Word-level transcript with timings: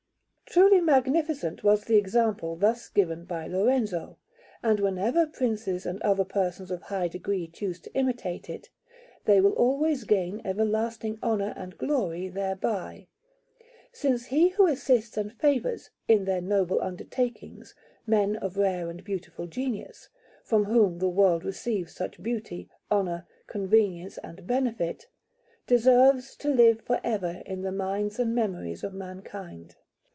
Truly 0.47 0.81
magnificent 0.81 1.63
was 1.63 1.85
the 1.85 1.95
example 1.95 2.57
thus 2.57 2.89
given 2.89 3.23
by 3.23 3.47
Lorenzo, 3.47 4.17
and 4.61 4.81
whenever 4.81 5.25
Princes 5.25 5.85
and 5.85 6.01
other 6.01 6.25
persons 6.25 6.69
of 6.69 6.81
high 6.81 7.07
degree 7.07 7.47
choose 7.47 7.79
to 7.79 7.93
imitate 7.93 8.49
it, 8.49 8.69
they 9.23 9.39
will 9.39 9.53
always 9.53 10.03
gain 10.03 10.41
everlasting 10.43 11.17
honour 11.23 11.53
and 11.55 11.77
glory 11.77 12.27
thereby; 12.27 13.07
since 13.93 14.25
he 14.25 14.49
who 14.49 14.67
assists 14.67 15.15
and 15.15 15.31
favours, 15.31 15.91
in 16.09 16.25
their 16.25 16.41
noble 16.41 16.81
undertakings, 16.81 17.73
men 18.05 18.35
of 18.35 18.57
rare 18.57 18.89
and 18.89 19.05
beautiful 19.05 19.47
genius, 19.47 20.09
from 20.43 20.65
whom 20.65 20.97
the 20.99 21.07
world 21.07 21.45
receives 21.45 21.95
such 21.95 22.21
beauty, 22.21 22.69
honour, 22.91 23.25
convenience 23.47 24.17
and 24.17 24.45
benefit, 24.45 25.07
deserves 25.65 26.35
to 26.35 26.49
live 26.49 26.81
for 26.81 26.99
ever 27.05 27.41
in 27.45 27.61
the 27.61 27.71
minds 27.71 28.19
and 28.19 28.35
memories 28.35 28.83
of 28.83 28.93
mankind. 28.93 29.77